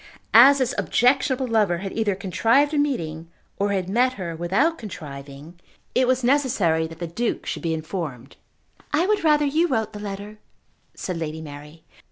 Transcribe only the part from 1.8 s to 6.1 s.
either contrived a meeting, or had met her without contriving, it